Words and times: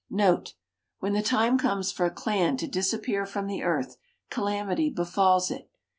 Note. 0.09 0.55
When 0.97 1.13
the 1.13 1.21
time 1.21 1.59
comes 1.59 1.91
for 1.91 2.07
a 2.07 2.09
clan 2.09 2.57
to 2.57 2.65
disappear 2.67 3.23
from 3.27 3.45
the 3.45 3.61
earth, 3.61 3.97
calamity 4.31 4.89
befalls 4.89 5.51
it. 5.51 5.69